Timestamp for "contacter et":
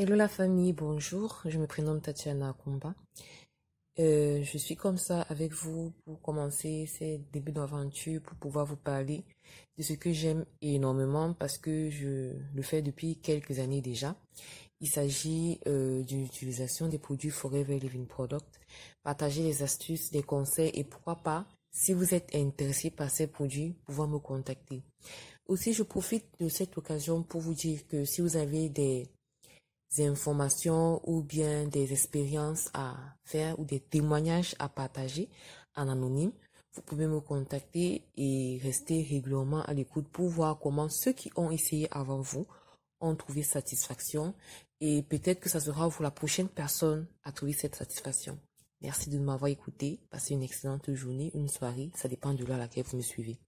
37.20-38.60